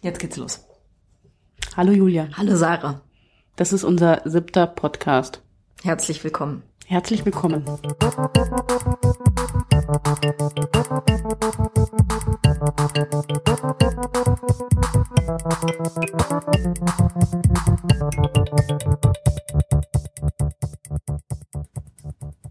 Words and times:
Jetzt 0.00 0.20
geht's 0.20 0.36
los. 0.36 0.64
Hallo 1.76 1.92
Julia. 1.92 2.28
Hallo 2.36 2.54
Sarah. 2.56 3.02
Das 3.56 3.72
ist 3.72 3.82
unser 3.82 4.22
siebter 4.24 4.66
Podcast. 4.66 5.42
Herzlich 5.82 6.22
willkommen. 6.22 6.62
Herzlich 6.86 7.24
willkommen. 7.24 7.64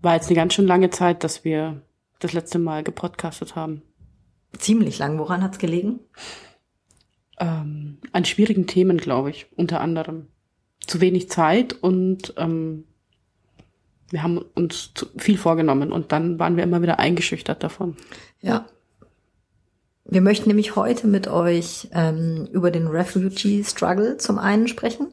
War 0.02 0.16
jetzt 0.16 0.28
eine 0.28 0.36
ganz 0.36 0.54
schön 0.54 0.68
lange 0.68 0.90
Zeit, 0.90 1.24
dass 1.24 1.46
wir 1.46 1.82
das 2.20 2.34
letzte 2.34 2.60
Mal 2.60 2.84
gepodcastet 2.84 3.56
haben. 3.56 3.84
Ziemlich 4.58 5.00
lang. 5.00 5.18
Woran 5.18 5.44
hat's 5.44 5.60
gelegen? 5.60 6.02
Ähm, 7.40 8.00
an 8.12 8.26
schwierigen 8.26 8.68
Themen, 8.68 8.98
glaube 8.98 9.30
ich, 9.30 9.48
unter 9.56 9.82
anderem. 9.82 10.28
Zu 10.86 11.02
wenig 11.02 11.30
Zeit 11.30 11.74
und 11.74 12.34
ähm, 12.38 12.86
wir 14.10 14.24
haben 14.24 14.38
uns 14.56 14.92
zu 14.94 15.08
viel 15.18 15.38
vorgenommen 15.38 15.92
und 15.92 16.12
dann 16.12 16.40
waren 16.40 16.56
wir 16.56 16.64
immer 16.64 16.82
wieder 16.82 17.00
eingeschüchtert 17.00 17.64
davon. 17.64 17.98
Ja. 18.42 18.66
Wir 20.06 20.22
möchten 20.22 20.48
nämlich 20.48 20.78
heute 20.78 21.06
mit 21.08 21.28
euch 21.28 21.90
ähm, 21.92 22.48
über 22.52 22.72
den 22.72 22.88
Refugee 22.88 23.64
Struggle 23.64 24.18
zum 24.18 24.40
einen 24.40 24.70
sprechen 24.70 25.08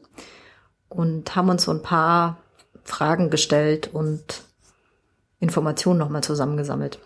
und 0.87 1.35
haben 1.35 1.49
uns 1.49 1.65
so 1.65 1.71
ein 1.71 1.81
paar 1.81 2.37
Fragen 2.83 3.29
gestellt 3.29 3.89
und 3.91 4.43
Informationen 5.39 5.99
nochmal 5.99 6.23
zusammengesammelt. 6.23 6.99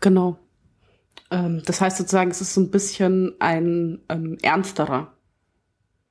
Genau. 0.00 0.36
Ähm, 1.30 1.62
das 1.64 1.80
heißt 1.80 1.98
sozusagen, 1.98 2.30
es 2.30 2.40
ist 2.40 2.54
so 2.54 2.60
ein 2.60 2.70
bisschen 2.70 3.34
ein 3.40 4.00
ähm, 4.08 4.38
ernsterer 4.42 5.12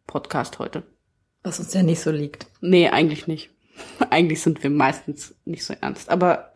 Podcast 0.06 0.60
heute. 0.60 0.84
Was 1.44 1.60
uns 1.60 1.74
ja 1.74 1.84
nicht 1.84 2.00
so 2.00 2.12
liegt. 2.12 2.48
Nee, 2.62 2.90
eigentlich 2.90 3.28
nicht. 3.28 3.50
eigentlich 4.10 4.42
sind 4.42 4.64
wir 4.64 4.70
meistens 4.70 5.36
nicht 5.46 5.64
so 5.64 5.74
ernst. 5.80 6.10
Aber 6.10 6.52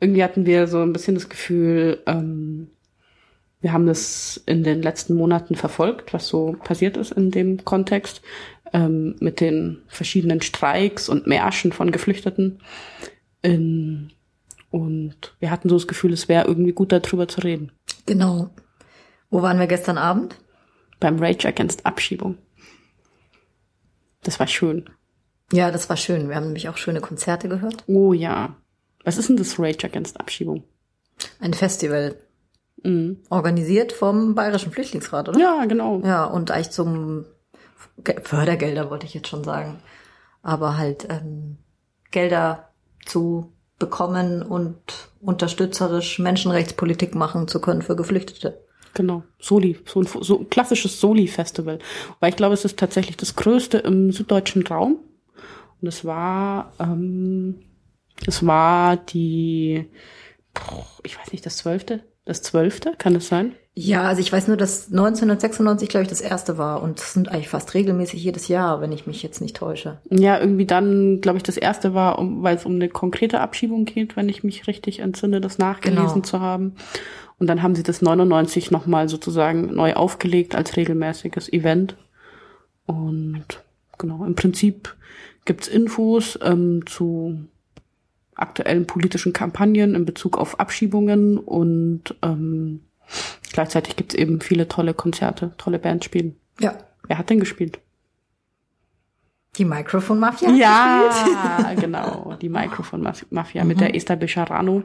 irgendwie 0.00 0.24
hatten 0.24 0.46
wir 0.46 0.66
so 0.66 0.82
ein 0.82 0.92
bisschen 0.92 1.14
das 1.14 1.28
Gefühl, 1.28 2.02
ähm, 2.06 2.68
wir 3.60 3.72
haben 3.72 3.86
das 3.86 4.42
in 4.46 4.62
den 4.62 4.82
letzten 4.82 5.14
Monaten 5.14 5.54
verfolgt, 5.54 6.12
was 6.12 6.28
so 6.28 6.56
passiert 6.62 6.96
ist 6.96 7.12
in 7.12 7.30
dem 7.30 7.64
Kontext, 7.64 8.22
ähm, 8.72 9.16
mit 9.20 9.40
den 9.40 9.82
verschiedenen 9.88 10.42
Streiks 10.42 11.08
und 11.08 11.26
Märschen 11.26 11.72
von 11.72 11.90
Geflüchteten. 11.90 12.60
In, 13.42 14.12
und 14.76 15.34
wir 15.38 15.50
hatten 15.50 15.68
so 15.70 15.76
das 15.76 15.86
Gefühl, 15.88 16.12
es 16.12 16.28
wäre 16.28 16.46
irgendwie 16.46 16.72
gut 16.72 16.92
darüber 16.92 17.26
zu 17.28 17.40
reden. 17.40 17.72
Genau. 18.04 18.50
Wo 19.30 19.40
waren 19.42 19.58
wir 19.58 19.66
gestern 19.66 19.96
Abend? 19.96 20.36
Beim 21.00 21.18
Rage 21.18 21.48
Against 21.48 21.86
Abschiebung. 21.86 22.36
Das 24.22 24.38
war 24.38 24.46
schön. 24.46 24.90
Ja, 25.52 25.70
das 25.70 25.88
war 25.88 25.96
schön. 25.96 26.28
Wir 26.28 26.36
haben 26.36 26.46
nämlich 26.46 26.68
auch 26.68 26.76
schöne 26.76 27.00
Konzerte 27.00 27.48
gehört. 27.48 27.84
Oh 27.86 28.12
ja. 28.12 28.56
Was 29.04 29.16
ist 29.16 29.28
denn 29.28 29.36
das 29.36 29.58
Rage 29.58 29.86
Against 29.86 30.20
Abschiebung? 30.20 30.64
Ein 31.40 31.54
Festival. 31.54 32.16
Mhm. 32.82 33.22
Organisiert 33.30 33.92
vom 33.92 34.34
Bayerischen 34.34 34.72
Flüchtlingsrat, 34.72 35.28
oder? 35.28 35.38
Ja, 35.38 35.64
genau. 35.64 36.00
Ja, 36.04 36.24
und 36.24 36.50
eigentlich 36.50 36.70
zum 36.70 37.24
Ge- 38.04 38.20
Fördergelder, 38.22 38.90
wollte 38.90 39.06
ich 39.06 39.14
jetzt 39.14 39.28
schon 39.28 39.44
sagen. 39.44 39.78
Aber 40.42 40.76
halt 40.76 41.06
ähm, 41.08 41.58
Gelder 42.10 42.70
zu 43.06 43.55
bekommen 43.78 44.42
und 44.42 44.76
unterstützerisch 45.20 46.18
Menschenrechtspolitik 46.18 47.14
machen 47.14 47.48
zu 47.48 47.60
können 47.60 47.82
für 47.82 47.96
Geflüchtete. 47.96 48.58
Genau. 48.94 49.24
Soli, 49.38 49.78
so 49.84 50.00
ein, 50.00 50.06
so 50.06 50.40
ein 50.40 50.48
klassisches 50.48 51.00
Soli-Festival. 51.00 51.78
Weil 52.20 52.30
ich 52.30 52.36
glaube, 52.36 52.54
es 52.54 52.64
ist 52.64 52.78
tatsächlich 52.78 53.18
das 53.18 53.36
größte 53.36 53.78
im 53.78 54.10
süddeutschen 54.10 54.66
Raum. 54.66 54.98
Und 55.82 55.88
es 55.88 56.04
war, 56.06 56.72
ähm, 56.80 57.56
es 58.26 58.46
war 58.46 58.96
die, 58.96 59.90
ich 61.02 61.18
weiß 61.18 61.32
nicht, 61.32 61.44
das 61.44 61.58
zwölfte? 61.58 62.04
Das 62.24 62.40
zwölfte, 62.40 62.94
kann 62.96 63.14
es 63.14 63.28
sein? 63.28 63.54
Ja, 63.78 64.04
also 64.04 64.22
ich 64.22 64.32
weiß 64.32 64.48
nur, 64.48 64.56
dass 64.56 64.86
1996, 64.86 65.90
glaube 65.90 66.04
ich, 66.04 66.08
das 66.08 66.22
erste 66.22 66.56
war. 66.56 66.82
Und 66.82 66.98
das 66.98 67.12
sind 67.12 67.28
eigentlich 67.28 67.50
fast 67.50 67.74
regelmäßig 67.74 68.24
jedes 68.24 68.48
Jahr, 68.48 68.80
wenn 68.80 68.90
ich 68.90 69.06
mich 69.06 69.22
jetzt 69.22 69.42
nicht 69.42 69.54
täusche. 69.54 69.98
Ja, 70.08 70.40
irgendwie 70.40 70.64
dann, 70.64 71.20
glaube 71.20 71.36
ich, 71.36 71.42
das 71.42 71.58
erste 71.58 71.92
war, 71.92 72.18
um, 72.18 72.42
weil 72.42 72.56
es 72.56 72.64
um 72.64 72.76
eine 72.76 72.88
konkrete 72.88 73.38
Abschiebung 73.40 73.84
geht, 73.84 74.16
wenn 74.16 74.30
ich 74.30 74.42
mich 74.42 74.66
richtig 74.66 75.00
entsinne, 75.00 75.42
das 75.42 75.58
nachgelesen 75.58 76.06
Genau. 76.06 76.20
zu 76.24 76.40
haben. 76.40 76.72
Und 77.38 77.48
dann 77.48 77.62
haben 77.62 77.74
sie 77.74 77.82
das 77.82 78.00
99 78.00 78.70
nochmal 78.70 79.10
sozusagen 79.10 79.74
neu 79.74 79.92
aufgelegt 79.92 80.54
als 80.54 80.78
regelmäßiges 80.78 81.52
Event. 81.52 81.96
Und 82.86 83.44
genau, 83.98 84.24
im 84.24 84.36
Prinzip 84.36 84.94
gibt's 85.44 85.68
Infos 85.68 86.38
ähm, 86.42 86.86
zu 86.86 87.40
aktuellen 88.34 88.86
politischen 88.86 89.34
Kampagnen 89.34 89.94
in 89.94 90.06
Bezug 90.06 90.38
auf 90.38 90.58
Abschiebungen 90.60 91.36
und 91.36 92.14
ähm, 92.22 92.80
gleichzeitig 93.52 93.96
gibt's 93.96 94.14
eben 94.14 94.40
viele 94.40 94.68
tolle 94.68 94.94
Konzerte, 94.94 95.52
tolle 95.58 95.78
Bands 95.78 96.04
spielen. 96.04 96.36
Ja. 96.60 96.74
Wer 97.06 97.18
hat 97.18 97.30
denn 97.30 97.40
gespielt? 97.40 97.78
Die 99.56 99.64
Microphone 99.64 100.18
Mafia? 100.20 100.50
Ja, 100.50 101.74
genau. 101.80 102.34
Die 102.42 102.48
Mikrofon-Mafia 102.50 103.64
mit 103.64 103.76
Mhm. 103.76 103.80
der 103.80 103.94
Esther 103.94 104.16
Bejarano. 104.16 104.82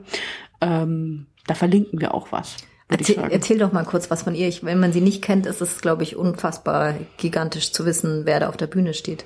Ähm, 0.62 1.26
da 1.48 1.56
verlinken 1.56 2.00
wir 2.00 2.14
auch 2.14 2.32
was, 2.32 2.56
Erzähl, 2.92 3.16
sagen. 3.16 3.32
erzähl 3.32 3.58
doch 3.58 3.72
mal 3.72 3.86
kurz 3.86 4.12
was 4.12 4.24
von 4.24 4.36
ihr. 4.36 4.50
Ich, 4.50 4.66
wenn 4.66 4.80
man 4.80 4.92
sie 4.92 5.00
nicht 5.00 5.22
kennt, 5.22 5.46
ist 5.46 5.62
es, 5.62 5.80
glaube 5.80 6.04
ich, 6.04 6.18
unfassbar 6.18 6.96
gigantisch 7.18 7.72
zu 7.72 7.86
wissen, 7.86 8.26
wer 8.26 8.42
da 8.42 8.50
auf 8.50 8.58
der 8.58 8.68
Bühne 8.68 8.94
steht. 8.94 9.26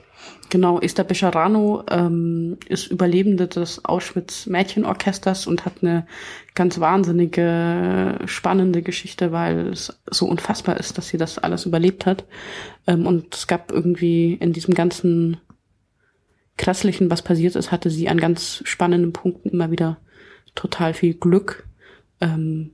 Genau, 0.49 0.79
Esther 0.79 1.03
Bejarano 1.03 1.83
ähm, 1.89 2.57
ist 2.67 2.87
Überlebende 2.87 3.47
des 3.47 3.83
Auschwitz-Mädchenorchesters 3.83 5.47
und 5.47 5.65
hat 5.65 5.73
eine 5.81 6.05
ganz 6.53 6.79
wahnsinnige, 6.79 8.19
spannende 8.25 8.83
Geschichte, 8.83 9.31
weil 9.31 9.69
es 9.69 9.99
so 10.09 10.27
unfassbar 10.27 10.77
ist, 10.77 10.97
dass 10.97 11.07
sie 11.07 11.17
das 11.17 11.39
alles 11.39 11.65
überlebt 11.65 12.05
hat. 12.05 12.25
Ähm, 12.85 13.07
und 13.07 13.33
es 13.33 13.47
gab 13.47 13.71
irgendwie 13.71 14.33
in 14.33 14.53
diesem 14.53 14.75
ganzen 14.75 15.37
Krasslichen, 16.57 17.09
was 17.09 17.23
passiert 17.23 17.55
ist, 17.55 17.71
hatte 17.71 17.89
sie 17.89 18.09
an 18.09 18.19
ganz 18.19 18.61
spannenden 18.65 19.11
Punkten 19.11 19.49
immer 19.49 19.71
wieder 19.71 19.97
total 20.53 20.93
viel 20.93 21.15
Glück. 21.15 21.67
Ähm, 22.21 22.71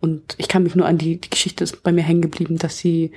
und 0.00 0.34
ich 0.38 0.48
kann 0.48 0.62
mich 0.62 0.74
nur 0.74 0.86
an 0.86 0.98
die, 0.98 1.20
die 1.20 1.30
Geschichte 1.30 1.64
ist 1.64 1.82
bei 1.82 1.92
mir 1.92 2.02
hängen 2.02 2.22
geblieben, 2.22 2.58
dass 2.58 2.78
sie 2.78 3.12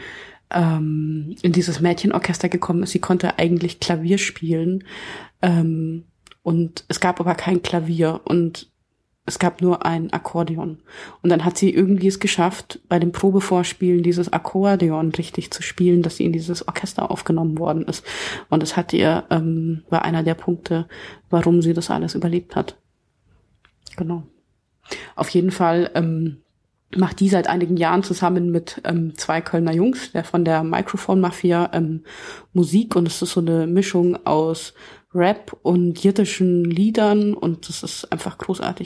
ähm, 0.51 1.35
in 1.41 1.51
dieses 1.51 1.79
Mädchenorchester 1.79 2.49
gekommen 2.49 2.83
ist. 2.83 2.91
Sie 2.91 2.99
konnte 2.99 3.37
eigentlich 3.37 3.79
Klavier 3.79 4.17
spielen 4.17 4.83
ähm, 5.41 6.05
und 6.41 6.85
es 6.87 6.99
gab 6.99 7.19
aber 7.19 7.35
kein 7.35 7.61
Klavier 7.61 8.21
und 8.23 8.69
es 9.25 9.37
gab 9.37 9.61
nur 9.61 9.85
ein 9.85 10.11
Akkordeon. 10.11 10.79
Und 11.21 11.29
dann 11.29 11.45
hat 11.45 11.55
sie 11.55 11.71
irgendwie 11.71 12.07
es 12.07 12.19
geschafft, 12.19 12.79
bei 12.89 12.97
dem 12.97 13.11
Probevorspielen 13.11 14.01
dieses 14.01 14.33
Akkordeon 14.33 15.11
richtig 15.11 15.51
zu 15.51 15.61
spielen, 15.61 16.01
dass 16.01 16.17
sie 16.17 16.25
in 16.25 16.33
dieses 16.33 16.67
Orchester 16.67 17.11
aufgenommen 17.11 17.59
worden 17.59 17.83
ist. 17.83 18.03
Und 18.49 18.63
es 18.63 18.75
hat 18.75 18.91
ihr, 18.91 19.25
ähm, 19.29 19.83
war 19.89 20.03
einer 20.03 20.23
der 20.23 20.33
Punkte, 20.33 20.87
warum 21.29 21.61
sie 21.61 21.73
das 21.73 21.91
alles 21.91 22.15
überlebt 22.15 22.55
hat. 22.55 22.77
Genau. 23.97 24.23
Auf 25.15 25.29
jeden 25.29 25.51
Fall 25.51 25.91
ähm, 25.93 26.37
macht 26.95 27.19
die 27.19 27.29
seit 27.29 27.47
einigen 27.47 27.77
Jahren 27.77 28.03
zusammen 28.03 28.51
mit 28.51 28.81
ähm, 28.83 29.15
zwei 29.15 29.41
Kölner 29.41 29.73
Jungs, 29.73 30.11
der 30.11 30.23
von 30.23 30.43
der 30.43 30.63
Microphone 30.63 31.21
Mafia, 31.21 31.69
ähm, 31.73 32.03
Musik 32.53 32.95
und 32.95 33.07
es 33.07 33.21
ist 33.21 33.33
so 33.33 33.41
eine 33.41 33.67
Mischung 33.67 34.25
aus 34.25 34.73
Rap 35.13 35.57
und 35.63 36.03
jiddischen 36.03 36.65
Liedern 36.65 37.33
und 37.33 37.67
das 37.67 37.83
ist 37.83 38.11
einfach 38.11 38.37
großartig. 38.37 38.77